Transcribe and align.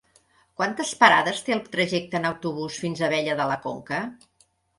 Quantes 0.61 0.93
parades 1.03 1.41
té 1.49 1.55
el 1.55 1.61
trajecte 1.75 2.17
en 2.21 2.25
autobús 2.31 2.79
fins 2.87 3.03
a 3.03 3.07
Abella 3.11 3.37
de 3.43 3.47
la 3.53 3.61
Conca? 3.69 4.03